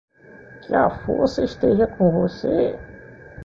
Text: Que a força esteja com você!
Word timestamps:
Que 0.63 0.73
a 0.79 0.85
força 1.03 1.43
esteja 1.49 1.85
com 1.95 2.09
você! 2.19 2.59